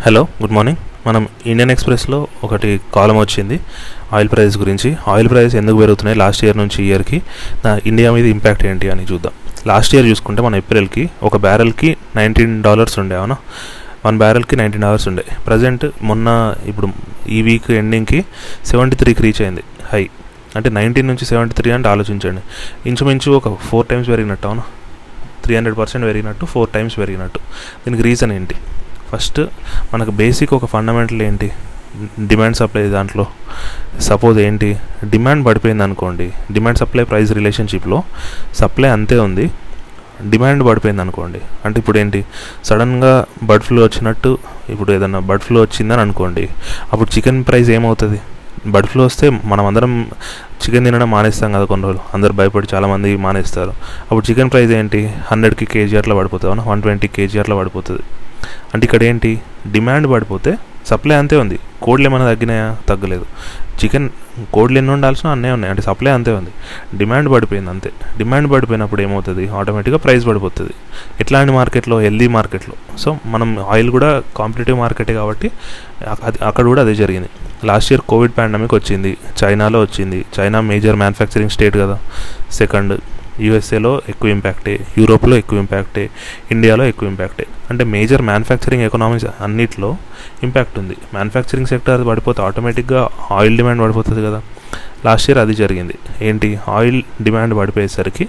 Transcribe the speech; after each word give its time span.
Hello 0.00 0.26
good 0.42 0.52
morning 0.52 1.08
మనం 1.08 1.28
Indian 1.46 1.70
ఎక్స్ప్రెస్లో 1.70 2.26
ఒకటి 2.44 2.80
కాలం 2.94 3.18
వచ్చింది. 3.18 3.60
ఆయిల్ 4.12 4.28
ప్రైస్ 4.28 4.58
గురించి. 4.58 4.96
ఆయిల్ 5.08 5.28
ప్రైస్ 5.28 5.54
ఎందుకు 5.54 5.76
పెరుగుతున్నాయి? 5.76 6.18
లాస్ట్ 6.18 6.44
ఇయర్ 6.44 6.56
నుంచి 6.56 6.84
ఇయర్కి 6.84 7.22
నా 7.64 7.80
ఇండియా 7.86 8.12
మీద 8.12 8.26
ఇంపాక్ట్ 8.26 8.66
ఏంటి 8.66 8.90
అని 8.90 9.06
చూద్దాం. 9.12 9.32
లాస్ట్ 9.66 9.94
ఇయర్ 9.94 10.06
చూసుకుంటే 10.06 10.42
మన 10.42 10.56
ఏప్రిల్కి 10.56 11.10
ఒక 11.22 11.36
బ్యారెల్కి 11.36 11.96
నైన్టీన్ 12.16 12.62
డాలర్స్ 12.62 12.98
ఉండే 12.98 13.16
అవునా? 13.16 13.36
వన్ 14.06 14.18
బ్యారెల్కి 14.18 14.56
నైన్టీన్ 14.56 14.82
డాలర్స్ 14.82 15.08
ఉండే. 15.08 15.24
ప్రజెంట్ 15.46 15.86
మొన్న 16.02 16.54
ఇప్పుడు 16.66 16.88
ఈ 17.28 17.42
వీక్ 17.42 17.70
ఎండింగ్కి 17.70 18.24
సెవెంటీ 18.66 18.96
త్రీకి 18.96 19.22
రీచ్ 19.22 19.42
అయింది. 19.42 19.62
హై 19.92 20.08
అంటే 20.56 20.70
నైన్టీన్ 20.70 21.06
నుంచి 21.06 21.24
సెవెంటీ 21.24 21.54
త్రీ 21.54 21.70
అంటే 21.70 21.88
ఆలోచించండి. 21.88 22.40
ఇంచుమించు 22.88 23.32
ఒక 23.32 23.54
ఫోర్ 23.54 23.86
టైమ్స్ 23.86 24.08
పెరిగినట్టు 24.08 24.46
అవునా? 24.46 24.62
త్రీ 25.44 25.56
హండ్రెడ్ 25.56 25.78
పర్సెంట్ 25.78 26.06
పెరిగినట్టు 26.06 26.46
ఫోర్ 26.46 26.68
టైమ్స్ 26.68 26.98
పెరిగినట్టు. 26.98 27.38
దీనికి 27.86 28.02
రీజన్ 28.02 28.32
ఏంటి? 28.32 28.54
ఫస్ట్ 29.08 29.40
మనకు 29.94 30.10
బేసిక్ 30.10 30.54
ఒక 30.54 30.64
ఫండమెంటల్ 30.64 31.22
ఏంటి? 31.22 31.52
డిమాండ్ 32.26 32.56
సప్లై 32.56 32.88
దాంట్లో. 32.88 33.26
సపోజ్ 34.00 34.38
ఏంటి? 34.38 34.76
డిమాండ్ 35.10 35.46
పడిపోయింది 35.46 35.82
అనుకోండి. 35.82 36.32
డిమాండ్ 36.52 36.78
సప్లై 36.78 37.04
ప్రైస్ 37.04 37.32
రిలేషన్షిప్లో 37.32 38.02
సప్లై 38.54 38.88
అంతే 38.88 39.18
ఉంది. 39.18 39.50
డిమాండ్ 40.30 40.66
పడిపోయింది 40.66 41.02
అనుకోండి. 41.02 41.40
అంటే 41.64 41.78
ఇప్పుడు 41.80 41.98
ఏంటి? 41.98 42.24
సడన్గా 42.64 43.24
బర్డ్ 43.42 43.64
ఫ్లూ 43.64 43.84
వచ్చినట్టు 43.84 44.38
ఇప్పుడు 44.68 44.92
ఏదన్నా 44.92 45.18
బర్డ్ 45.18 45.42
ఫ్లూ 45.42 45.60
వచ్చిందని 45.60 46.00
అనుకోండి. 46.00 46.48
అప్పుడు 46.92 47.16
చికెన్ 47.16 47.44
ప్రైస్ 47.44 47.70
ఏమవుతుంది? 47.70 48.20
బర్డ్ 48.66 48.88
ఫ్లూ 48.88 49.04
వస్తే 49.04 49.30
మనం 49.44 49.66
అందరం 49.66 50.06
చికెన్ 50.62 50.84
తినడం 50.84 51.10
మానేస్తాం 51.10 51.52
కదా 51.52 51.64
కొన్ని 51.64 51.86
రోజులు. 51.86 52.02
అందరు 52.14 52.32
భయపడి 52.32 52.68
చాలామంది 52.74 53.16
మానేస్తారు. 53.16 53.70
అప్పుడు 54.00 54.30
చికెన్ 54.30 54.50
ప్రైస్ 54.50 54.72
ఏంటి? 54.72 55.12
హండ్రెడ్కి 55.26 55.64
కేజీ 55.64 55.96
అట్లా 55.96 56.14
పడిపోతుంది 56.14 56.54
అవునా? 56.54 56.70
వన్ 56.72 56.82
ట్వంటీ 56.82 57.08
కేజీ 57.08 57.38
అట్లా 57.38 57.56
పడిపోతుంది. 57.56 58.02
అంటే 58.74 58.84
ఇక్కడ 58.84 59.02
ఏంటి? 59.02 59.40
డిమాండ్ 59.72 60.12
పడిపోతే 60.12 60.58
సప్లై 60.86 61.16
అంతే 61.16 61.36
ఉంది. 61.36 61.58
కోడ్లు 61.82 62.06
ఏమైనా 62.08 62.24
తగ్గినాయా? 62.24 62.76
తగ్గలేదు. 62.88 63.26
చికెన్ 63.84 64.10
కోడ్లు 64.52 64.78
ఎన్ని 64.78 64.92
ఉండాల్సిన 64.92 65.30
అన్నీ 65.30 65.50
ఉన్నాయి. 65.50 65.70
అంటే 65.70 65.82
సప్లై 65.82 66.12
అంతే 66.12 66.32
ఉంది. 66.32 66.50
డిమాండ్ 66.98 67.32
పడిపోయింది 67.32 67.70
అంతే. 67.70 67.90
డిమాండ్ 68.18 68.52
పడిపోయినప్పుడు 68.52 69.02
ఏమవుతుంది? 69.02 69.48
ఆటోమేటిక్గా 69.48 69.98
ప్రైస్ 69.98 70.26
పడిపోతుంది. 70.26 70.70
ఎట్లాంటి 71.20 71.52
మార్కెట్లో? 71.52 72.00
హెల్దీ 72.00 72.28
మార్కెట్లో. 72.28 72.96
సో 72.98 73.18
మనం 73.26 73.64
ఆయిల్ 73.70 73.90
కూడా 73.90 74.22
కాంపిటేటివ్ 74.36 74.78
మార్కెటే 74.78 75.14
కాబట్టి 75.14 75.50
అది 76.24 76.38
అక్కడ 76.44 76.64
కూడా 76.64 76.82
అదే 76.82 76.94
జరిగింది. 76.94 77.28
లాస్ట్ 77.64 77.92
ఇయర్ 77.92 78.02
కోవిడ్ 78.02 78.32
పాండమిక్ 78.38 78.74
వచ్చింది. 78.74 79.16
చైనాలో 79.44 79.80
వచ్చింది. 79.80 80.24
చైనా 80.40 80.60
మేజర్ 80.60 80.96
మ్యానుఫ్యాక్చరింగ్ 80.96 81.50
స్టేట్ 81.50 81.76
కదా. 81.76 81.98
సెకండ్ 82.52 83.00
యూఎస్ఏలో 83.40 84.02
ఎక్కువ 84.08 84.30
ఇంపాక్టే 84.30 84.86
యూరోప్లో 84.98 85.36
ఎక్కువ 85.36 85.58
ఇంపాక్టే 85.58 86.10
ఇండియాలో 86.50 86.84
ఎక్కువ 86.84 87.08
ఇంపాక్టే 87.08 87.46
అంటే 87.70 87.84
మేజర్ 87.84 88.22
మ్యానుఫ్యాక్చరింగ్ 88.22 88.82
ఎకనామిక్స్ 88.82 89.26
అన్నిట్లో 89.40 89.96
ఇంపాక్ట్ 90.42 90.78
ఉంది. 90.78 90.96
మ్యానుఫ్యాక్చరింగ్ 91.14 91.66
సెక్టర్ 91.66 92.06
పడిపోతే 92.06 92.42
ఆటోమేటిక్గా 92.42 93.08
ఆయిల్ 93.30 93.56
డిమాండ్ 93.56 93.82
పడిపోతుంది 93.82 94.26
కదా. 94.26 94.42
లాస్ట్ 95.04 95.30
ఇయర్ 95.30 95.38
అది 95.38 95.54
జరిగింది. 95.54 95.94
ఏంటి? 96.22 96.58
Oil 96.68 97.02
demand 97.22 97.58
పడిపోయేసరికి 97.58 98.28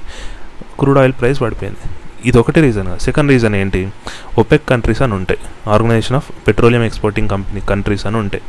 crude 0.80 0.97
oil 0.97 1.13
price 1.13 1.41
పడిపోయింది. 1.41 1.98
ఇది 2.25 2.37
ఒకటి 2.37 2.61
రీజన్ 2.61 2.99
సెకండ్ 2.99 3.31
రీజన్ 3.31 3.55
ఏంటి? 3.55 3.89
ఒపెక్ 4.37 4.69
కంట్రీస్ 4.69 5.01
అని 5.01 5.13
ఉంటాయి 5.13 5.39
organisation 5.69 6.15
of 6.15 6.31
petroleum 6.47 6.83
exporting 6.83 7.29
company 7.29 7.61
countries 7.61 8.05
అని 8.05 8.17
ఉంటాయి 8.17 8.43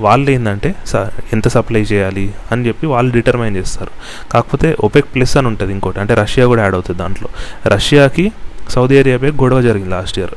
వాళ్ళు 0.00 0.30
ఏంటంటే 0.30 0.74
స 0.86 0.96
ఎంత 1.32 1.48
సప్లై 1.48 1.80
చేయాలి? 1.80 2.34
అని 2.52 2.66
చెప్పి 2.68 2.86
వాళ్ళు 2.86 3.12
డిటర్మైన్ 3.12 3.56
చేస్తారు. 3.56 3.90
కాకపోతే 4.32 4.76
ఒపెక్ 4.80 5.14
ప్లస్ 5.14 5.36
అని 5.36 5.46
ఉంటుంది 5.46 5.72
ఇంకోటి 5.72 6.00
అంటే 6.00 6.14
రష్యా 6.14 6.46
కూడా 6.46 6.62
యాడ్ 6.62 6.74
అవుతుంది 6.74 6.98
దాంట్లో. 6.98 7.28
రష్యాకి 7.66 8.32
సౌదీ 8.70 8.98
అరేబియా 8.98 9.32
గొడవ 9.42 9.62
జరిగింది 9.62 9.90
లాస్ట్ 9.90 10.18
ఇయర్ 10.18 10.30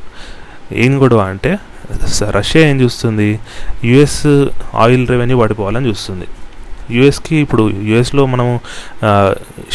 ఏం 0.72 1.02
గొడవ 1.02 1.18
అంటే 1.18 1.58
రష్యా 2.30 2.68
ఏం 2.68 2.80
చూస్తుంది? 2.80 3.40
యుఎస్ 3.84 4.26
ఆయిల్ 4.74 5.08
రెవెన్యూ 5.08 5.38
పడిపోవాలని 5.38 5.88
చూస్తుంది. 5.88 6.26
యూఎస్కి 6.90 7.36
ఇప్పుడు 7.36 7.70
యూఎస్లో 7.90 8.26
మనము 8.26 8.60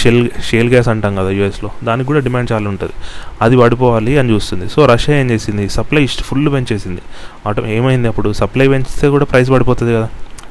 షెల్ 0.01 0.29
షేల్ 0.49 0.69
గ్యాస్ 0.69 0.88
అంటాం 0.88 1.16
కదా 1.16 1.29
యూఎస్లో 1.29 1.72
దానికి 1.83 2.07
కూడా 2.07 2.19
డిమాండ్ 2.19 2.51
చాలా 2.51 2.69
ఉంటుంది. 2.69 2.94
అది 3.41 3.57
పడిపోవాలి 3.57 4.17
అని 4.17 4.33
చూస్తుంది. 4.33 4.69
సో 4.69 4.85
రష్యా 4.85 5.19
ఏం 5.19 5.31
చేసింది? 5.31 5.69
సప్లై 5.69 6.03
ఇష్ట 6.03 6.21
ఫుల్ 6.21 6.50
పెంచేసింది. 6.53 7.01
ఆటో 7.47 7.67
ఏమైంది 7.67 8.07
అప్పుడు? 8.07 8.33
సప్లై 8.33 8.67
పెంచితే 8.67 9.07
కూడా 9.07 9.25
ప్రైస్ 9.25 9.51
పడిపోతుంది 9.51 9.94
కదా. 9.94 10.09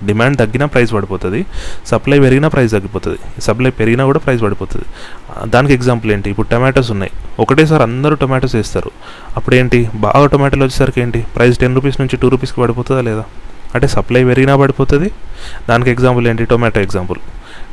డిమాండ్ 0.08 0.38
తగ్గినా 0.38 0.66
ప్రైస్ 0.66 0.92
పడిపోతుంది 0.94 1.46
సప్లై 1.86 2.18
పెరిగినా 2.20 2.48
ప్రైస్ 2.48 2.72
తగ్గిపోతుంది. 2.72 3.18
సప్లై 3.46 3.70
పెరిగినా 3.70 4.04
కూడా 4.04 4.18
ప్రైస్ 4.18 4.42
పడిపోతుంది 4.42 4.86
దానికి 5.50 5.74
ఎగ్జాంపుల్ 5.74 6.12
ఏంటి? 6.12 6.30
ఇప్పుడు 6.30 6.48
టమాటోస్ 6.48 6.90
ఉన్నాయి. 6.90 7.12
ఒకటేసారి 7.40 7.82
అందరూ 7.82 8.14
టొమాటోస్ 8.22 8.54
వేస్తారు. 8.54 8.90
అప్పుడు 9.36 9.54
ఏంటి 9.54 9.90
బాగా 9.94 10.26
టొమాటోలు 10.26 10.64
వచ్చేసరికి 10.64 11.00
ఏంటి? 11.00 11.26
ప్రైస్ 11.36 11.58
టెన్ 11.58 11.74
రూపీస్ 11.74 12.00
నుంచి 12.00 12.16
టూ 12.16 12.28
రూపీస్కి 12.28 12.60
పడిపోతుందా 12.60 13.00
లేదా? 13.00 13.24
అంటే 13.74 13.86
సప్లై 13.86 14.24
పెరిగినా 14.24 14.56
పడిపోతుంది. 14.56 15.10
దానికి 15.68 15.90
ఎగ్జాంపుల్ 15.90 16.28
ఏంటి? 16.28 16.44
టొమాటో 16.44 16.80
ఎగ్జాంపుల్ 16.80 17.18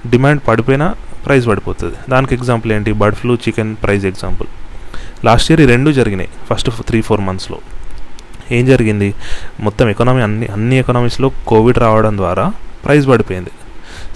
డిమాండ్ 0.10 0.42
పడిపోయినా 0.48 0.96
ప్రైస్ 1.26 1.48
పడిపోతుంది. 1.48 1.96
దానికి 2.10 2.36
ఎగ్జాంపుల్ 2.36 2.72
ఏంటి? 2.72 2.92
Bird 2.92 3.18
flu 3.18 3.36
chicken 3.36 3.76
price 3.84 4.06
example 4.06 4.48
last 5.26 5.52
year 5.52 5.62
ఈ 5.62 5.66
రెండు 5.66 5.92
జరిగినాయి. 5.92 6.30
ఫస్ట్ 6.50 6.70
త్రీ 6.88 7.02
ఫోర్ 7.02 7.22
మంత్స్లో 7.22 7.58
ఏం 8.52 8.66
జరిగింది? 8.66 9.14
మొత్తం 9.60 9.90
ఎకనామీ 9.90 10.22
అన్ని 10.22 10.46
అన్ని 10.46 10.80
ఎకనామీస్లో 10.80 11.32
కోవిడ్ 11.48 11.78
రావడం 11.78 12.18
ద్వారా 12.18 12.52
ప్రైస్ 12.86 13.08
పడిపోయింది. 13.08 13.50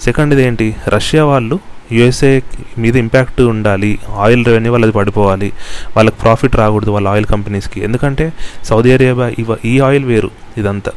సెకండ్ 0.02 0.34
ఇదేంటి 0.34 0.76
రష్యా 0.88 1.24
వాళ్ళు 1.24 1.58
యుఎస్ఏ 1.92 2.40
మీద 2.78 2.96
ఇంపాక్ట్ 2.96 3.40
ఉండాలి. 3.40 3.98
ఆయిల్ 4.16 4.46
రెవెన్యూ 4.46 4.72
వాళ్ళది 4.72 4.92
పడిపోవాలి. 4.92 5.52
వాళ్ళకి 5.96 6.16
ప్రాఫిట్ 6.22 6.56
రాకూడదు 6.56 6.90
వాళ్ళ 6.90 7.08
ఆయిల్ 7.08 7.26
కంపెనీస్కి 7.26 7.80
ఎందుకంటే 7.80 8.32
సౌదీ 8.64 8.92
అరేబియా 8.92 9.28
ఇవ 9.38 9.56
ఈ 9.64 9.80
ఆయిల్ 9.80 10.04
వేరు 10.04 10.30
ఇదంతా. 10.58 10.92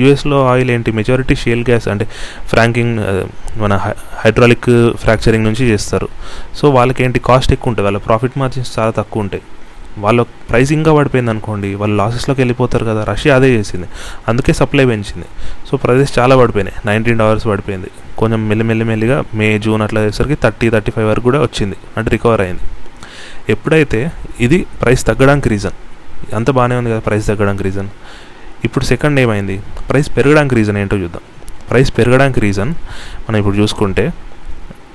యూఎస్లో 0.00 0.38
ఆయిల్ 0.52 0.70
ఏంటి? 0.70 0.90
మెజారిటీ 0.98 1.34
షేల్ 1.42 1.64
గ్యాస్ 1.70 1.88
అంటే 1.94 2.06
ఫ్రాంకింగ్ 2.52 2.98
మన 3.62 3.72
హైడ్రాలిక్ 4.22 4.70
ఫ్రాక్చరింగ్ 5.02 5.44
నుంచి 5.44 5.64
చేస్తారు. 5.72 6.08
సో 6.58 6.70
వాళ్ళకి 6.70 7.04
ఏంటి 7.04 7.18
కాస్ట్ 7.30 7.52
ఎక్కువ 7.52 7.70
ఉంటుంది 7.70 7.86
వాళ్ళ 7.88 7.98
ప్రాఫిట్ 7.98 8.38
మార్జిన్స్ 8.38 8.72
చాలా 8.78 8.94
తక్కువ 9.00 9.22
ఉంటాయి 9.22 9.44
వాళ్ళ 10.04 10.20
ప్రైస్ 10.50 10.70
ఇంకా 10.72 10.92
పడిపోయింది 10.94 11.30
అనుకోండి 11.30 11.68
వాళ్ళు 11.80 11.96
లాసెస్లోకి 11.96 12.40
వెళ్ళిపోతారు 12.40 12.84
కదా 12.84 13.02
రష్యా 13.04 13.36
అదే 13.36 13.48
చేసింది. 13.56 13.86
అందుకే 14.28 14.52
సప్లై 14.52 14.84
పెంచింది. 14.86 15.28
సో 15.68 15.76
ప్రైజెస్ 15.76 16.12
చాలా 16.18 16.34
పడిపోయినాయి. 16.36 16.76
నైన్టీన్ 16.86 17.18
డాలర్స్ 17.18 17.46
పడిపోయింది. 17.46 17.90
కొంచెం 18.18 18.48
మెల్లిమెల్లిమెల్లిగా 18.48 19.24
మే 19.34 19.58
జూన్ 19.58 19.82
అట్లా 19.82 20.00
చేసరికి 20.00 20.34
థర్టీ 20.34 20.70
థర్టీ 20.70 20.92
ఫైవ్ 20.96 21.08
వరకు 21.10 21.24
కూడా 21.24 21.40
వచ్చింది. 21.40 21.76
అంటే 21.96 22.10
రికవర్ 22.10 22.40
అయింది. 22.40 22.64
ఎప్పుడైతే 23.54 24.00
ఇది 24.40 24.58
ప్రైస్ 24.82 25.02
తగ్గడానికి 25.06 25.48
రీజన్ 25.48 25.78
అంత 26.34 26.50
బాగానే 26.50 26.74
ఉంది 26.80 26.90
కదా 26.90 27.00
ప్రైస్ 27.00 27.26
తగ్గడానికి 27.26 27.64
రీజన్. 27.64 27.88
ఇప్పుడు 28.64 28.84
సెకండ్ 28.84 29.20
ఏమైంది? 29.20 29.62
ప్రైస్ 29.90 30.16
పెరగడానికి 30.16 30.54
రీజన్ 30.54 30.76
ఏంటో 30.76 30.96
చూద్దాం. 30.96 31.22
ప్రైస్ 31.70 31.98
పెరగడానికి 31.98 32.40
రీజన్ 32.40 32.70
మనం 33.28 33.36
ఇప్పుడు 33.36 33.56
చూసుకుంటే 33.56 34.12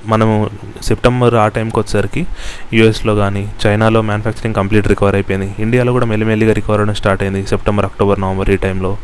మనము 0.06 0.50
సెప్టెంబర్ 0.82 1.34
ఆ 1.34 1.48
టైంకి 1.48 1.78
వచ్చేసరికి 1.78 2.26
యూఎస్లో 2.72 3.14
కానీ 3.14 3.42
చైనాలో 3.66 4.02
మ్యానుఫ్యాక్చరింగ్ 4.02 4.54
కంప్లీట్ 4.54 4.88
రికవర్ 4.88 5.14
అయిపోయింది. 5.14 5.54
ఇండియాలో 5.58 5.92
కూడా 5.92 6.06
మెల్లిమెల్లిగా 6.06 6.52
రికవర్ 6.52 6.80
అవడం 6.80 6.94
స్టార్ట్ 6.94 7.22
అయింది. 7.22 7.46
సెప్టెంబర్ 7.46 7.84
అక్టోబర్ 7.84 8.20
నవంబర్ 8.20 8.50
ఈ 8.50 8.56
టైంలో 8.56 8.96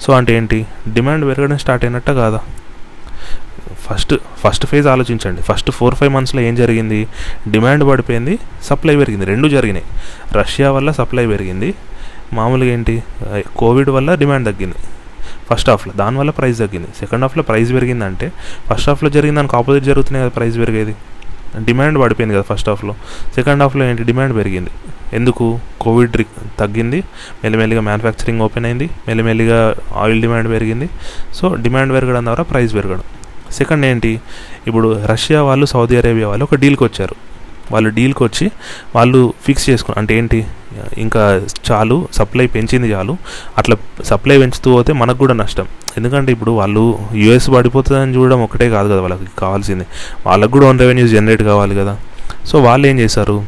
సో 0.00 0.12
అంటే 0.12 0.34
ఏంటి? 0.34 0.66
డిమాండ్ 0.92 1.24
పెరగడం 1.28 1.58
స్టార్ట్ 1.58 1.84
అయినట్ట 1.84 2.10
కాదా? 2.10 2.40
ఫస్ట్ 3.86 4.14
ఫస్ట్ 4.42 4.66
ఫేజ్ 4.66 4.86
ఆలోచించండి. 4.86 5.42
ఫస్ట్ 5.42 5.70
ఫోర్ 5.70 5.94
ఫైవ్ 5.94 6.12
మంత్స్లో 6.12 6.40
ఏం 6.40 6.54
జరిగింది? 6.54 7.08
డిమాండ్ 7.50 7.90
పడిపోయింది 7.90 8.38
సప్లై 8.62 8.96
పెరిగింది. 8.96 9.26
రెండు 9.26 9.48
జరిగినాయి. 9.48 9.84
రష్యా 10.32 10.70
వల్ల 10.72 10.90
సప్లై 10.90 11.26
పెరిగింది. 11.26 11.74
మామూలుగా 12.32 12.72
ఏంటి? 12.72 13.02
కోవిడ్ 13.56 13.90
వల్ల 13.90 14.14
డిమాండ్ 14.14 14.54
తగ్గింది. 14.54 14.74
ఫస్ట్ 15.50 15.70
హాఫ్లో 15.70 15.92
దానివల్ల 15.96 16.30
ప్రైస్ 16.30 16.58
తగ్గింది. 16.58 16.88
సెకండ్ 16.98 17.24
హాఫ్లో 17.24 17.42
ప్రైస్ 17.42 17.72
పెరిగిందంటే 17.72 18.32
ఫస్ట్ 18.66 18.88
హాఫ్లో 18.88 19.10
జరిగిన 19.10 19.36
దానికి 19.36 19.56
ఆపోజిట్ 19.56 19.84
జరుగుతున్నాయి 19.84 20.30
కదా 20.30 20.36
ప్రైస్ 20.36 20.58
పెరిగేది. 20.58 20.96
డిమాండ్ 21.64 21.98
పడిపోయింది 21.98 22.34
కదా 22.34 22.54
ఫస్ట్ 22.54 22.68
హాఫ్లో. 22.68 22.94
సెకండ్ 23.34 23.62
హాఫ్లో 23.62 23.84
ఏంటి? 23.84 24.04
డిమాండ్ 24.04 24.36
పెరిగింది. 24.36 24.70
ఎందుకు? 25.12 25.58
కోవిడ్ 25.80 26.12
తగ్గింది. 26.58 27.00
మెల్లిమెల్లిగా 27.44 27.80
మ్యానుఫ్యాక్చరింగ్ 27.80 28.40
ఓపెన్ 28.40 28.64
అయింది. 28.64 28.90
మెల్లిమెల్లిగా 29.08 29.74
ఆయిల్ 29.96 30.20
డిమాండ్ 30.22 30.50
పెరిగింది. 30.50 30.88
సో 31.34 31.54
డిమాండ్ 31.54 31.92
పెరగడం 31.92 32.24
ద్వారా 32.24 32.44
ప్రైస్ 32.44 32.74
పెరగడం. 32.74 33.02
సెకండ్ 33.50 33.86
ఏంటి? 33.86 34.20
ఇప్పుడు 34.66 35.06
రష్యా 35.06 35.42
వాళ్ళు 35.42 35.66
సౌదీ 35.66 35.96
అరేబియా 35.96 36.28
వాళ్ళు 36.28 36.44
ఒక 36.44 36.54
డీల్కి 36.54 36.84
వచ్చారు 36.84 37.29
వాళ్ళు 37.72 37.90
డీల్కి 37.98 38.22
వచ్చి 38.26 38.46
వాళ్ళు 38.96 39.20
ఫిక్స్ 39.46 39.66
చేసుకుని 39.70 39.96
అంటే 40.00 40.14
ఏంటి 40.20 40.40
ఇంకా 41.04 41.22
చాలు 41.68 41.96
సప్లై 42.18 42.46
పెంచింది 42.56 42.88
చాలు 42.94 43.14
అట్లా 43.60 43.76
సప్లై 44.10 44.36
పెంచుతూ 44.42 44.68
పోతే 44.76 44.92
మనకు 45.02 45.18
కూడా 45.22 45.34
నష్టం. 45.42 45.66
ఎందుకంటే 45.98 46.30
ఇప్పుడు 46.36 46.52
వాళ్ళు 46.60 46.84
యూఎస్ 47.22 47.48
పడిపోతుందని 47.54 48.14
చూడడం 48.16 48.40
ఒకటే 48.46 48.66
కాదు 48.76 48.88
కదా 48.92 49.00
వాళ్ళకి 49.06 49.32
కావాల్సింది. 49.44 49.86
వాళ్ళకు 50.26 50.52
కూడా 50.56 50.66
ఓన్ 50.70 50.80
రెవెన్యూస్ 50.84 51.12
జనరేట్ 51.16 51.42
కావాలి 51.50 51.74
కదా. 51.80 51.94
సో 52.50 52.58
వాళ్ళు 52.66 52.84
ఏం 52.90 52.98
చేశారు? 53.04 53.38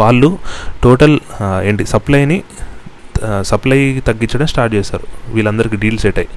వాళ్ళు 0.00 0.28
టోటల్ 0.84 1.16
ఏంటి 1.68 1.84
సప్లైని 1.94 2.38
సప్లై 3.50 3.80
తగ్గించడం 4.06 4.46
స్టార్ట్ 4.52 4.72
చేశారు. 4.78 5.06
వీళ్ళందరికీ 5.34 5.76
డీల్ 5.82 6.00
సెట్ 6.04 6.18
అయ్యి. 6.22 6.32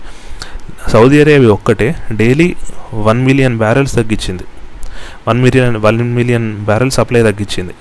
సౌదీ 0.94 1.18
అరేబియా 1.22 1.54
ఒక్కటే 1.58 1.88
డైలీ 2.20 2.50
వన్ 3.08 3.22
మిలియన్ 3.30 3.56
బ్యారెల్స్ 3.64 3.94
తగ్గించింది. 4.00 4.46
One 5.28 5.42
million 5.42 5.76
one 5.76 6.16
million 6.16 6.58
barrel 6.66 6.92
supply 6.92 7.22
తగ్గించింది. 7.24 7.74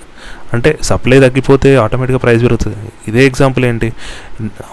అంటే 0.54 0.78
సప్లై 0.82 1.20
తగ్గిపోతే 1.20 1.76
ఆటోమేటిక్గా 1.76 2.18
ప్రైస్ 2.18 2.42
పెరుగుతుంది. 2.42 2.76
ఇదే 3.08 3.26
ఎగ్జాంపుల్ 3.26 3.64
ఏంటి? 3.64 3.92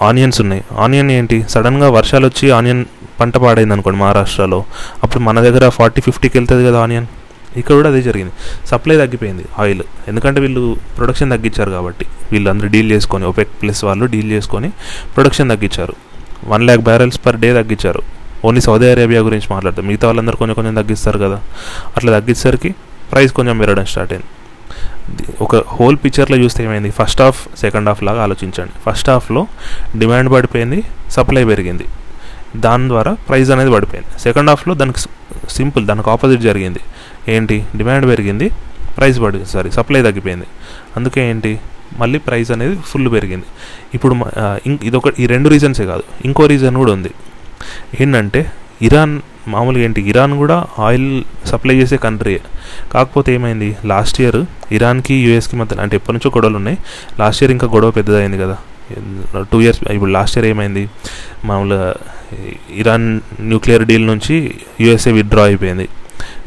ఆనియన్స్ 0.01 0.41
ఉన్నాయి. 0.41 0.63
ఆనియన్ 0.77 1.11
ఏంటి? 1.11 1.45
సడన్గా 1.49 1.89
వర్షాలు 1.89 2.25
వచ్చి 2.25 2.51
ఆనియన్ 2.51 2.85
పంట 3.19 3.37
పాడైంది 3.37 3.73
అనుకోండి 3.73 3.99
మహారాష్ట్రలో. 3.99 4.63
అప్పుడు 5.03 5.23
మన 5.23 5.41
దగ్గర 5.41 5.69
ఫార్టీ 5.69 6.01
ఫిఫ్టీకి 6.01 6.37
వెళ్తుంది 6.37 6.65
కదా 6.65 6.79
ఆనియన్ 6.79 7.05
ఇక్కడ 7.57 7.73
కూడా 7.75 7.89
అదే 7.89 8.01
జరిగింది. 8.01 8.33
సప్లై 8.67 8.95
తగ్గిపోయింది 8.97 9.45
ఆయిల్ 9.59 9.81
ఎందుకంటే 10.07 10.41
వీళ్ళు 10.41 10.77
ప్రొడక్షన్ 10.97 11.31
తగ్గించారు 11.31 11.71
కాబట్టి. 11.71 12.05
వీళ్ళందరూ 12.31 12.67
డీల్ 12.67 12.91
చేసుకొని 12.91 13.25
ఒపెక్ 13.25 13.49
ప్లస్ 13.61 13.83
వాళ్ళు 13.83 14.05
డీల్ 14.05 14.31
చేసుకొని 14.31 14.69
ప్రొడక్షన్ 15.15 15.49
తగ్గించారు. 15.49 15.93
One 16.47 16.63
lakh 16.63 16.81
barrels 16.81 17.19
per 17.25 17.35
day 17.35 17.53
తగ్గించారు. 17.53 18.12
ఓన్లీ 18.45 18.61
సౌదీ 18.61 18.91
అరేబియా 18.91 19.21
గురించి 19.21 19.47
మాట్లాడతాం. 19.51 19.87
మిగతా 19.87 20.07
వాళ్ళందరూ 20.07 20.35
కొంచెం 20.35 20.53
కొంచెం 20.53 20.75
తగ్గిస్తారు 20.75 21.19
కదా. 21.19 21.41
అట్లా 21.97 22.19
తగ్గించేసరికి 22.19 22.75
ప్రైస్ 23.11 23.33
కొంచెం 23.33 23.57
పెరగడం 23.57 23.85
స్టార్ట్ 23.85 24.13
అయింది. 24.13 24.27
ఒక 25.41 25.55
హోల్ 25.55 25.97
పిక్చర్లో 25.97 26.37
చూస్తే 26.37 26.63
ఏమైంది? 26.63 26.91
ఫస్ట్ 26.91 27.21
హాఫ్ 27.21 27.47
సెకండ్ 27.57 27.87
హాఫ్ 27.87 28.03
లాగా 28.03 28.23
ఆలోచించండి. 28.23 28.91
ఫస్ట్ 28.91 29.09
హాఫ్లో 29.09 29.47
డిమాండ్ 29.97 30.33
పడిపోయింది 30.33 30.83
సప్లై 31.09 31.45
పెరిగింది. 31.45 31.85
దాని 32.57 32.87
ద్వారా 32.87 33.13
ప్రైస్ 33.13 33.51
అనేది 33.51 33.71
పడిపోయింది. 33.71 34.19
సెకండ్ 34.19 34.49
హాఫ్లో 34.49 34.75
దానికి 34.75 34.99
సింపుల్ 35.49 35.87
దానికి 35.87 36.09
ఆపోజిట్ 36.09 36.41
జరిగింది. 36.41 36.79
ఏంటి? 37.27 37.65
డిమాండ్ 37.75 38.07
పెరిగింది 38.07 38.49
ప్రైస్ 38.97 39.21
పడి 39.21 39.45
సారీ 39.45 39.71
సప్లై 39.71 40.01
తగ్గిపోయింది. 40.01 40.45
అందుకే 40.97 41.29
ఏంటి? 41.29 41.59
మళ్ళీ 41.97 42.19
ప్రైస్ 42.19 42.51
అనేది 42.51 42.75
ఫుల్ 42.75 43.11
పెరిగింది. 43.11 43.45
ఇప్పుడు 43.93 44.13
మ- 44.13 44.57
ఇం- 44.65 44.83
ఇదొక 44.83 45.19
ఈ 45.19 45.27
రెండు 45.27 45.49
రీజన్సే 45.49 45.85
కాదు. 45.85 46.03
ఇంకో 46.25 46.45
రీజన్ 46.45 46.75
కూడా 46.75 46.93
ఉంది. 46.93 47.11
ఏంటంటే 48.01 48.51
ఇరాన్ 48.81 49.21
మామూలుగా 49.47 49.83
ఏంటి 49.83 50.01
ఇరాన్ 50.01 50.33
కూడా 50.37 50.65
ఆయిల్ 50.79 51.23
సప్లై 51.45 51.75
చేసే 51.75 51.97
కంట్రీ 51.97 52.39
కాకపోతే 52.91 53.33
ఏమైంది 53.33 53.77
లాస్ట్ 53.85 54.21
ఇయర్ 54.21 54.39
ఇరాన్కి 54.71 55.15
యూఎస్కి 55.15 55.55
మధ్య 55.55 55.81
అంటే 55.81 55.95
ఎప్పటి 55.95 56.13
నుంచో 56.13 56.29
గొడవలు 56.37 56.57
ఉన్నాయి. 56.57 56.77
లాస్ట్ 57.19 57.43
ఇయర్ 57.43 57.51
ఇంకా 57.51 57.67
గొడవ 57.67 57.91
పెద్దదైంది 57.91 58.37
కదా. 58.37 58.57
టూ 59.51 59.61
ఇయర్స్ 59.61 59.79
ఇప్పుడు 59.91 60.11
లాస్ట్ 60.11 60.37
ఇయర్ 60.37 60.47
ఏమైంది 60.49 60.89
మామూలుగా 61.45 61.93
ఇరాన్ 62.75 63.19
న్యూక్లియర్ 63.41 63.83
డీల్ 63.83 64.07
నుంచి 64.07 64.55
యూఎస్ఏ 64.81 65.11
విత్డ్రా 65.11 65.43
అయిపోయింది. 65.43 65.89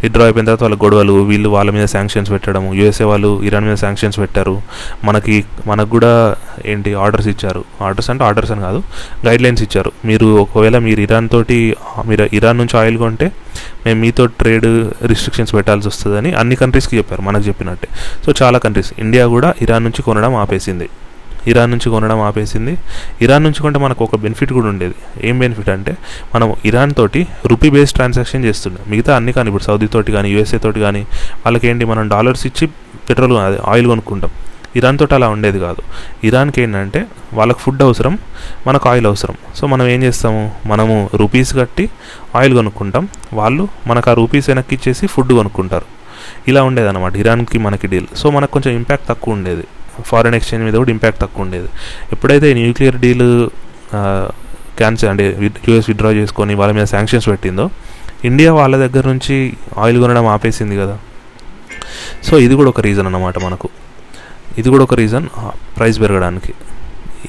విత్డ్రా 0.02 0.24
అయిపోయిన 0.24 0.46
తర్వాత 0.46 0.62
వాళ్ళ 0.62 0.76
గొడవలు 0.84 1.12
వీళ్ళు 1.12 1.48
వాళ్ళ 1.48 1.70
మీద 1.70 1.86
శాంక్షన్స్ 1.86 2.30
పెట్టడము 2.30 2.74
యూఎస్ఏ 2.74 3.04
వాళ్ళు 3.04 3.30
ఇరాన్ 3.42 3.64
మీద 3.64 3.74
శాంక్షన్స్ 3.74 4.18
పెట్టారు. 4.18 4.62
మనకి 5.04 5.44
మనకు 5.66 5.90
కూడా 5.90 6.12
ఏంటి 6.66 6.94
ఆర్డర్స్ 6.94 7.28
ఇచ్చారు. 7.28 7.64
ఆర్డర్స్ 7.82 8.10
అంటే 8.10 8.24
ఆర్డర్స్ 8.24 8.52
అని 8.52 8.60
కాదు 8.60 8.82
గైడ్ 9.26 9.42
లైన్స్ 9.42 9.62
ఇచ్చారు. 9.62 9.92
మీరు 10.04 10.26
ఒకవేళ 10.26 10.78
మీరు 10.78 11.00
ఇరాన్ 11.00 11.28
తోటి 11.32 11.76
మీరు 12.06 12.28
ఇరాన్ 12.32 12.58
నుంచి 12.58 12.76
ఆయిల్ 12.78 12.98
కొంటే 12.98 13.32
మేము 13.86 14.00
మీతో 14.00 14.26
ట్రేడ్ 14.26 14.66
రిస్ట్రిక్షన్స్ 15.06 15.54
పెట్టాల్సి 15.54 15.88
వస్తుందని 15.88 16.32
అన్ని 16.32 16.56
కంట్రీస్కి 16.56 16.98
చెప్పారు 16.98 17.22
మనకు 17.22 17.44
చెప్పినట్టే. 17.48 17.88
సో 18.26 18.34
చాలా 18.42 18.58
కంట్రీస్ 18.58 18.92
ఇండియా 18.98 19.26
కూడా 19.26 19.54
ఇరాన్ 19.62 19.84
నుంచి 19.84 20.02
కొనడం 20.02 20.34
ఆపేసింది. 20.34 20.88
ఇరాన్ 21.46 21.70
నుంచి 21.70 21.90
కొనడం 21.90 22.20
ఆపేసింది. 22.20 22.76
ఇరాన్ 23.22 23.44
నుంచి 23.44 23.62
కొంటే 23.62 23.78
మనకు 23.78 24.04
ఒక 24.04 24.16
బెనిఫిట్ 24.16 24.52
కూడా 24.52 24.66
ఉండేది. 24.66 24.94
ఏం 25.28 25.38
బెనిఫిట్ 25.38 25.68
అంటే 25.68 25.96
మనం 26.34 26.54
ఇరాన్ 26.64 26.94
తోటి 26.94 27.26
రూపీ 27.46 27.70
బేస్డ్ 27.70 27.94
ట్రాన్సాక్షన్ 27.94 28.44
చేస్తుండే. 28.44 28.90
మిగతా 28.90 29.16
అన్ని 29.16 29.32
కానీ 29.32 29.48
ఇప్పుడు 29.48 29.62
సౌదీ 29.62 29.86
తోటి 29.86 30.12
కానీ 30.12 30.30
యూఎస్ఏ 30.30 30.58
తోటి 30.58 30.80
కానీ 30.80 31.00
వాళ్ళకి 31.36 31.68
ఏంటి 31.68 31.84
మనం 31.84 32.08
డాలర్స్ 32.08 32.46
ఇచ్చి 32.46 32.68
పెట్రోల్ 33.08 33.36
అదే 33.36 33.58
ఆయిల్ 33.64 33.86
కొనుక్కుంటాం. 33.86 34.30
ఇరాన్ 34.76 34.98
తోటి 34.98 35.14
అలా 35.14 35.28
ఉండేది 35.28 35.60
కాదు. 35.60 35.82
ఇరాన్కి 36.24 36.62
ఏంటంటే 36.62 37.06
వాళ్ళకి 37.34 37.58
ఫుడ్ 37.58 37.82
అవసరం 37.82 38.18
మనకు 38.66 38.88
ఆయిల్ 38.88 39.06
అవసరం. 39.06 39.34
సో 39.56 39.66
మనం 39.66 39.88
ఏం 39.88 40.02
చేస్తాము? 40.02 40.52
మనము 40.66 41.10
రూపీస్ 41.14 41.56
కట్టి 41.56 41.90
ఆయిల్ 42.34 42.54
కొనుక్కుంటాం. 42.54 43.08
వాళ్ళు 43.32 43.68
మనకు 43.86 44.10
ఆ 44.10 44.14
రూపీస్ 44.14 44.48
వెనక్కి 44.48 44.74
ఇచ్చేసి 44.74 45.06
ఫుడ్ 45.06 45.32
కొనుక్కుంటారు. 45.32 45.84
ఇలా 46.48 46.62
ఉండేది 46.62 46.88
అనమాట 46.88 47.16
ఇరాన్కి 47.16 47.58
మనకి 47.58 47.86
డీల్. 47.86 48.06
సో 48.16 48.30
మనకు 48.30 48.50
కొంచెం 48.50 48.74
ఇంపాక్ట్ 48.74 49.08
తక్కువ 49.08 49.34
ఉండేది. 49.34 49.64
ఫారిన్ 50.10 50.36
ఎక్స్చేంజ్ 50.38 50.64
మీద 50.66 50.76
కూడా 50.82 50.90
ఇంపాక్ట్ 50.96 51.20
తక్కువ 51.22 51.44
ఉండేది. 51.44 51.68
ఎప్పుడైతే 52.12 52.48
న్యూక్లియర్ 52.60 52.96
డీల్ 53.04 53.26
క్యాన్సిల్ 54.80 55.10
అంటే 55.10 55.24
యూఎస్ 55.68 55.88
విత్డ్రా 55.90 56.10
చేసుకొని 56.20 56.54
వాళ్ళ 56.60 56.72
మీద 56.78 56.86
శాంక్షన్స్ 56.94 57.28
పెట్టిందో 57.32 57.66
ఇండియా 58.24 58.50
వాళ్ళ 58.52 58.74
దగ్గర 58.84 59.04
నుంచి 59.12 59.36
ఆయిల్ 59.78 59.98
కొనడం 60.02 60.26
ఆపేసింది 60.26 60.76
కదా. 60.82 60.96
సో 62.26 62.34
ఇది 62.46 62.54
కూడా 62.54 62.68
ఒక 62.74 62.80
రీజన్ 62.88 63.06
అన్నమాట 63.06 63.38
మనకు. 63.44 63.68
ఇది 64.60 64.68
కూడా 64.74 64.84
ఒక 64.88 64.94
రీజన్ 64.94 65.26
ప్రైస్ 65.76 65.98
పెరగడానికి. 66.00 66.52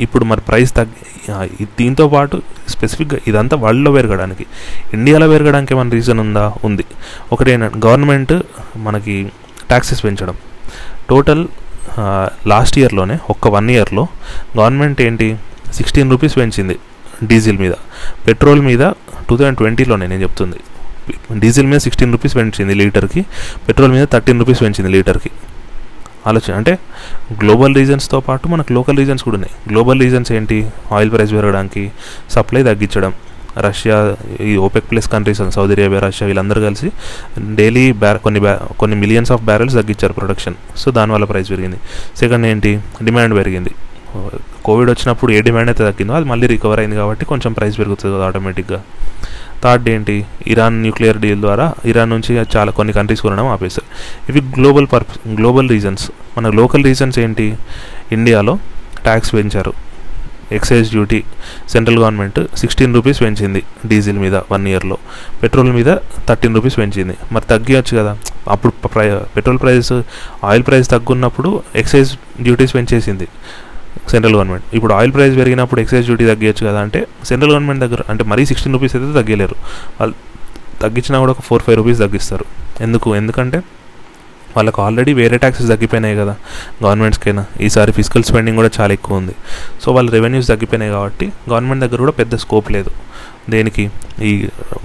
ఇప్పుడు 0.05 0.23
మరి 0.31 0.41
ప్రైస్ 0.41 0.71
తగ్గి 0.75 1.65
దీంతో 1.79 2.05
పాటు 2.07 2.35
స్పెసిఫిక్గా 2.73 3.19
ఇదంతా 3.29 3.55
వరల్డ్లో 3.57 3.91
పెరగడానికి. 3.91 4.45
ఇండియాలో 4.93 5.27
పెరగడానికి 5.27 5.73
ఏమైనా 5.73 5.93
రీజన్ 5.99 6.19
ఉందా? 6.25 6.53
ఉంది. 6.67 6.85
ఒకటి 7.31 7.51
గవర్నమెంట్ 7.85 8.33
మనకి 8.87 9.15
ట్యాక్సెస్ 9.69 10.01
పెంచడం. 10.05 10.35
టోటల్ 11.09 11.43
లాస్ట్ 12.47 12.79
ఇయర్లోనే 12.79 13.17
ఒక్క 13.29 13.47
వన్ 13.47 13.69
ఇయర్లో 13.69 14.07
గవర్నమెంట్ 14.57 15.01
ఏంటి 15.01 15.37
సిక్స్టీన్ 15.73 16.11
రూపీస్ 16.11 16.37
పెంచింది 16.37 16.75
డీజిల్ 17.23 17.57
మీద. 17.57 17.73
పెట్రోల్ 18.27 18.61
మీద 18.61 18.89
టూ 19.29 19.37
థౌజండ్ 19.37 19.57
ట్వంటీలోనే 19.57 20.07
నేను 20.07 20.21
చెప్తుంది. 20.21 20.57
డీజిల్ 21.39 21.67
మీద 21.67 21.79
సిక్స్టీన్ 21.79 22.11
రూపీస్ 22.11 22.35
పెంచింది 22.35 22.73
లీటర్కి 22.73 23.25
పెట్రోల్ 23.67 23.91
మీద 23.91 24.07
థర్టీన్ 24.07 24.39
రూపీస్ 24.39 24.61
పెంచింది 24.61 24.91
లీటర్కి. 24.91 25.31
ఆలోచన 26.27 26.53
అంటే 26.53 26.79
గ్లోబల్ 27.39 27.75
రీజన్స్తో 27.75 28.19
పాటు 28.19 28.47
మనకు 28.47 28.73
లోకల్ 28.73 28.97
రీజన్స్ 28.97 29.23
కూడా 29.23 29.35
ఉన్నాయి. 29.35 29.55
గ్లోబల్ 29.69 29.99
రీజన్స్ 29.99 30.31
ఏంటి? 30.31 30.69
ఆయిల్ 30.91 31.11
ప్రైస్ 31.11 31.31
పెరగడానికి 31.31 31.91
సప్లై 32.29 32.63
తగ్గించడం. 32.63 33.13
రష్యా 33.61 34.15
ఈ 34.41 34.57
OPEC 34.57 34.91
plus 34.91 35.09
countries 35.09 35.41
and 35.41 35.53
Saudi 35.53 35.73
Arabia 35.73 36.01
Russia 36.01 36.27
వీళ్ళందరూ 36.27 36.61
కలిసి 36.61 36.91
డైలీ 37.55 37.91
బ్యా 37.91 38.13
కొన్ని 38.13 38.39
బ్యా 38.39 38.55
కొన్ని 38.55 38.97
మిలియన్స్ 38.97 39.31
ఆఫ్ 39.31 39.41
బ్యారెల్స్ 39.41 39.75
తగ్గించారు 39.75 40.13
ప్రొడక్షన్ 40.13 40.55
సో 40.77 40.91
దానివల్ల 40.91 41.25
ప్రైస్ 41.25 41.49
పెరిగింది. 41.49 41.77
సెకండ్ 42.17 42.45
ఏంటి? 42.45 42.79
డిమాండ్ 43.03 43.35
పెరిగింది. 43.35 43.69
కోవిడ్ 44.65 44.89
వచ్చినప్పుడు 44.89 45.31
ఏ 45.31 45.41
డిమాండ్ 45.41 45.69
అయితే 45.69 45.83
తగ్గిందో 45.83 46.13
అది 46.13 46.25
మళ్ళీ 46.25 46.47
రికవర్ 46.47 46.79
అయింది 46.79 46.95
కాబట్టి 46.95 47.25
కొంచెం 47.25 47.53
ప్రైస్ 47.53 47.79
పెరుగుతుంది 47.79 48.15
కదా 48.15 48.25
ఆటోమేటిక్గా 48.25 48.81
థర్డ్ 49.63 49.89
ఏంటి? 49.89 50.25
ఇరాన్ 50.47 50.75
న్యూక్లియర్ 50.75 51.17
డీల్ 51.17 51.41
ద్వారా 51.41 51.73
ఇరాన్ 51.85 52.09
నుంచి 52.09 52.45
చాలా 52.57 52.71
కొన్ని 52.71 52.93
కంట్రీస్ 52.93 53.21
కొనడం 53.21 53.47
ఆపేశారు. 53.47 53.87
ఇవి 54.31 54.41
గ్లోబల్ 54.41 54.87
పర్పస్ 54.93 55.27
గ్లోబల్ 55.27 55.69
రీజన్స్ 55.69 56.11
మన 56.37 56.49
లోకల్ 56.49 56.83
రీజన్స్ 56.83 57.19
ఏంటి? 57.19 57.57
ఇండియాలో 58.11 58.59
ట్యాక్స్ 59.03 59.33
పెంచారు. 59.33 59.86
Excise 60.51 60.89
duty 60.89 61.23
central 61.69 61.99
government 61.99 62.57
sixteen 62.57 62.95
rupees 62.95 63.21
పెంచింది 63.21 63.63
డీజిల్ 63.85 64.19
మీద 64.19 64.35
వన్ 64.35 64.67
ఇయర్లో. 64.67 64.97
పెట్రోల్ 65.43 65.71
మీద 65.71 65.95
థర్టీన్ 66.27 66.55
రూపీస్ 66.55 66.77
పెంచింది. 66.77 67.17
మరి 67.31 67.45
తగ్గియచ్చు 67.49 67.97
కదా. 67.97 68.17
అప్పుడు 68.49 68.87
ప్రై 68.87 69.19
పెట్రోల్ 69.35 69.59
ప్రైస్ 69.59 69.93
ఆయిల్ 70.43 70.63
ప్రైస్ 70.63 70.89
తగ్గున్నప్పుడు 70.89 71.63
ఎక్సైజ్ 71.75 72.17
డ్యూటీస్ 72.41 72.73
పెంచేసింది 72.73 73.27
సెంట్రల్ 74.09 74.35
గవర్నమెంట్. 74.35 74.65
ఇప్పుడు 74.73 74.93
ఆయిల్ 74.93 75.13
ప్రైస్ 75.13 75.37
పెరిగినప్పుడు 75.37 75.81
ఎక్సైజ్ 75.81 76.05
డ్యూటీ 76.05 76.25
తగ్గించచ్చు 76.25 76.67
కదా 76.67 76.79
అంటే 76.79 77.07
సెంట్రల్ 77.25 77.51
గవర్నమెంట్ 77.51 77.81
దగ్గర 77.81 77.99
అంటే 78.09 78.23
మరీ 78.23 78.45
సిక్స్టీన్ 78.45 78.73
రూపీస్ 78.73 78.95
అయితే 78.95 79.21
తగ్గలేరు. 79.21 79.55
వాళ్ళు 79.99 80.15
తగ్గించినా 80.81 81.19
కూడా 81.19 81.31
ఒక 81.31 81.41
ఫోర్ 81.41 81.61
ఫైవ్ 81.61 81.77
రూపీస్ 81.77 81.99
తగ్గిస్తారు. 81.99 82.45
ఎందుకు? 82.81 83.15
ఎందుకంటే 83.15 83.61
వాళ్ళకు 84.55 84.81
ఆల్రెడీ 84.81 85.13
వేరే 85.13 85.37
ట్యాక్సెస్ 85.37 85.69
తగ్గిపోయినాయి 85.69 86.15
కదా 86.15 86.35
గవర్నమెంట్స్కైనా 86.83 87.43
ఈసారి 87.61 87.91
ఫిజికల్ 87.91 88.23
స్పెండింగ్ 88.23 88.57
కూడా 88.57 88.69
చాలా 88.79 88.93
ఎక్కువ 88.93 89.17
ఉంది. 89.21 89.35
సో 89.83 89.91
వాళ్ళ 89.91 90.07
రెవెన్యూస్ 90.09 90.47
తగ్గిపోయినాయి 90.47 90.91
కాబట్టి 90.91 91.25
గవర్నమెంట్ 91.49 91.81
దగ్గర 91.85 91.97
కూడా 91.97 92.15
పెద్ద 92.21 92.35
స్కోప్ 92.35 92.71
లేదు. 92.71 92.91
దేనికి? 93.49 93.83
ఈ 94.29 94.31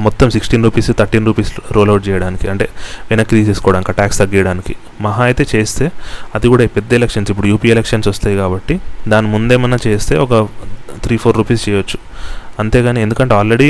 మొత్తం 0.00 0.31
sixteen 0.31 0.64
rupees 0.64 0.90
thirteen 0.99 1.26
rupees 1.26 1.50
roll 1.76 1.90
out 1.90 2.09
చేయడానికి 2.09 2.49
అంటే 2.49 2.69
వెనక్కి 3.11 3.35
తీసేసుకోవడానికి 3.37 3.92
ట్యాక్స్ 3.92 4.19
తగ్గించడానికి 4.19 4.76
మహా 5.00 5.23
అయితే 5.25 5.47
చేస్తే 5.54 5.87
అది 6.35 6.49
కూడా 6.49 6.66
పెద్ద 6.66 6.92
ఎలక్షన్స్ 6.95 7.31
ఇప్పుడు 7.31 7.47
యూపీ 7.47 7.69
ఎలక్షన్స్ 7.69 8.09
వస్తాయి 8.09 8.37
కాబట్టి 8.37 8.81
దాని 9.09 9.26
ముందేమన్నా 9.26 9.78
చేస్తే 9.87 10.16
ఒక 10.16 10.35
త్రీ 11.04 11.16
ఫోర్ 11.16 11.37
రూపీస్ 11.37 11.69
చేయొచ్చు. 11.69 11.99
అంతేగాని 12.59 13.00
ఎందుకంటే 13.02 13.35
ఆల్రెడీ 13.35 13.69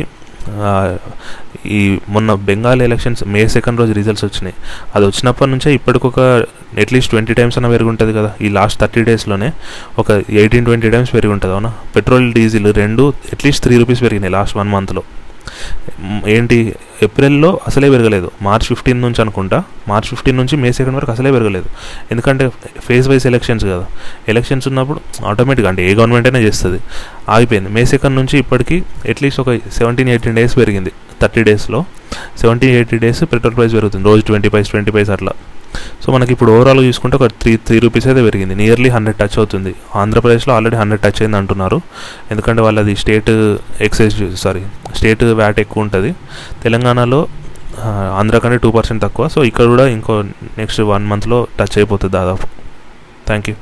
ఈ 1.66 1.99
మొన్న 2.08 2.34
బెంగాల్ 2.34 2.82
ఎలక్షన్స్ 2.82 3.25
మే 3.26 3.49
సెకండ్ 3.49 3.80
రోజు 3.80 3.92
రిజల్ట్స్ 3.92 4.25
వచ్చినాయి. 4.25 4.54
అది 4.94 5.06
వచ్చినప్పటి 5.06 5.50
నుంచే 5.50 5.75
ఇప్పటికొక 5.75 6.20
అట్లీస్ట్ 6.80 7.11
ట్వంటీ 7.11 7.34
టైమ్స్ 7.34 7.58
అన్న 7.58 7.68
పెరుగుంటుంది 7.68 7.90
ఉంటుంది 7.92 8.18
కదా. 8.18 8.30
ఈ 8.40 8.49
లాస్ట్ 8.49 8.80
థర్టీ 8.80 9.02
డేస్లోనే 9.02 9.52
ఒక 9.99 10.11
ఎయిటీన్ 10.11 10.64
ట్వంటీ 10.64 10.90
టైమ్స్ 10.90 11.14
పెరిగి 11.14 11.32
ఉంటుంది 11.32 11.54
అవునా? 11.54 11.72
పెట్రోల్ 11.96 12.32
డీజిల్ 12.32 12.75
రెండు 12.75 13.12
అట్లీస్ట్ 13.32 13.62
త్రీ 13.62 13.78
రూపీస్ 13.78 14.02
పెరిగినాయి 14.02 14.32
లాస్ట్ 14.32 14.56
వన్ 14.56 14.68
మంత్లో 14.68 15.02
ఏంటి 16.26 16.75
ఏప్రిల్లో 17.02 17.61
అసలే 17.66 17.90
పెరగలేదు. 17.90 18.30
మార్చ్ 18.42 18.66
ఫిఫ్టీన్ 18.66 19.02
నుంచి 19.02 19.21
అనుకుంటా. 19.21 19.64
మార్చ్ 19.88 20.09
ఫిఫ్టీన్ 20.09 20.37
నుంచి 20.37 20.56
మే 20.56 20.73
సెకండ్ 20.73 20.97
వరకు 20.97 21.12
అసలే 21.12 21.30
పెరగలేదు. 21.30 21.64
ఎందుకంటే 22.11 22.50
ఫేజ్ 22.85 23.09
వైజ్ 23.09 23.26
ఎలక్షన్స్ 23.26 23.64
కదా. 23.64 23.87
ఎలక్షన్స్ 24.28 24.68
ఉన్నప్పుడు 24.68 25.00
ఆటోమేటిక్గా 25.25 25.68
అంటే 25.68 25.90
ఏ 25.90 25.94
గవర్నమెంట్ 25.94 26.28
అయినా 26.28 26.38
చేస్తుంది. 26.38 26.80
ఆగిపోయింది. 27.28 27.71
మే 27.71 27.85
సెకండ్ 27.85 28.16
నుంచి 28.16 28.38
ఇప్పటికీ 28.38 28.82
అట్లీస్ట్ 29.09 29.40
ఒక 29.40 29.56
సెవెంటీన్ 29.73 30.09
ఎయిటీన్ 30.09 30.37
డేస్ 30.37 30.56
పెరిగింది. 30.56 30.92
థర్టీ 31.23 31.42
డేస్లో. 31.42 31.85
Seventy 32.38 32.66
eighty 32.66 32.99
days 32.99 33.23
petrol 33.23 33.56
price 33.56 33.75
పెరుగుతుంది. 33.75 34.04
రోజు 34.04 34.23
ట్వంటీ 34.23 34.49
పైస్ 34.49 34.68
ట్వంటీ 34.68 34.90
పైస్ 34.90 35.11
అట్లా. 35.11 35.32
సో 36.02 36.08
మనకి 36.14 36.32
ఇప్పుడు 36.34 36.50
ఓవరాల్గా 36.56 36.84
చూసుకుంటే 36.88 37.16
ఒక 37.20 37.26
త్రీ 37.42 37.52
త్రీ 37.66 37.76
రూపీస్ 37.84 38.06
అయితే 38.10 38.22
పెరిగింది. 38.28 38.54
నియర్లీ 38.62 38.90
హండ్రెడ్ 38.96 39.18
టచ్ 39.20 39.36
అవుతుంది. 39.40 39.72
ఆంధ్రప్రదేశ్లో 40.02 40.52
ఆల్రెడీ 40.56 40.76
హండ్రెడ్ 40.80 41.02
టచ్ 41.04 41.20
అయింది 41.22 41.38
అంటున్నారు. 41.40 41.78
ఎందుకంటే 42.32 42.62
వాళ్ళది 42.66 42.94
state 43.02 43.30
excise 43.88 44.18
sorry 44.44 44.64
state 44.98 45.24
VAT 45.40 45.60
ఎక్కువ 45.64 45.86
ఉంటుంది. 45.86 46.12
తెలంగాణలో 46.64 47.20
ఆంధ్ర 48.20 48.38
కంటే 48.44 48.58
టూ 48.64 48.70
పర్సెంట్ 48.78 49.00
తక్కువ. 49.04 49.24
సో 49.34 49.40
ఇక్కడ 49.50 49.66
కూడా 49.74 49.84
ఇంకో 49.96 50.14
నెక్స్ట్ 50.60 50.82
వన్ 50.92 51.04
మంత్లో 51.12 51.38
టచ్ 51.60 51.76
అయిపోతుంది 51.80 52.14
దాదాపు. 52.18 52.46
Thank 53.28 53.48
you 53.50 53.56